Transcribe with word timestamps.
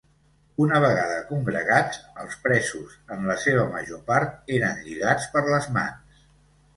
Una 0.63 0.77
vegada 0.83 1.17
congregats, 1.31 1.99
els 2.23 2.39
presos, 2.47 2.95
en 3.17 3.27
la 3.33 3.35
seva 3.43 3.65
major 3.75 4.01
part, 4.07 4.33
eren 4.57 4.81
lligats 4.89 5.29
per 5.37 5.45
les 5.51 5.69
mans. 5.77 6.25